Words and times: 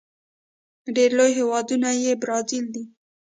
ډیر 0.95 1.09
لوی 1.17 1.31
هیواد 1.39 1.65
یې 2.05 2.13
برازيل 2.21 2.65
دی. 2.73 2.83